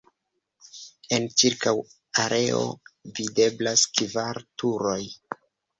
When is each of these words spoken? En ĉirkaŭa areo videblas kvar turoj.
En 1.17 1.27
ĉirkaŭa 1.41 1.83
areo 2.25 2.65
videblas 3.21 3.87
kvar 4.01 4.45
turoj. 4.63 5.01